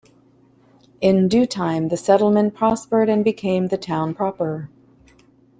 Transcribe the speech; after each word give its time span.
In 0.99 1.27
due 1.27 1.45
time 1.45 1.89
the 1.89 1.95
settlement 1.95 2.55
prospered 2.55 3.07
and 3.07 3.23
became 3.23 3.67
the 3.67 3.77
town 3.77 4.15
proper. 4.15 4.67